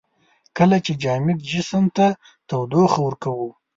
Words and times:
کله 0.57 0.77
چې 0.85 0.93
جامد 1.03 1.37
جسم 1.51 1.85
ته 1.97 2.07
تودوخه 2.49 2.99
ورکوو. 3.03 3.49